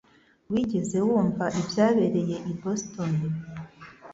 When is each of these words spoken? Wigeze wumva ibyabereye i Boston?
Wigeze 0.51 0.97
wumva 1.07 1.45
ibyabereye 1.59 2.35
i 2.51 2.53
Boston? 2.61 3.13